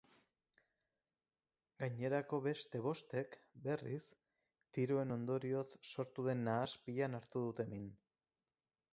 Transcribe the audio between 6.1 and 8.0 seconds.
den nahaspilan hartu dute min.